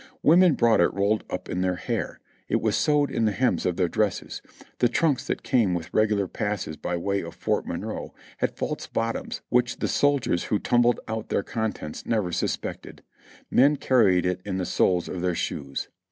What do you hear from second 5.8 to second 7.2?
regular passes by